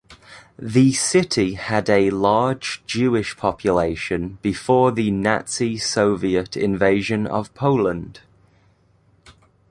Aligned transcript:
The 0.57 0.93
city 0.93 1.53
had 1.53 1.87
a 1.87 2.09
large 2.09 2.83
Jewish 2.87 3.37
population 3.37 4.39
before 4.41 4.91
the 4.91 5.11
Nazi-Soviet 5.11 6.57
Invasion 6.57 7.27
of 7.27 7.53
Poland. 7.53 8.21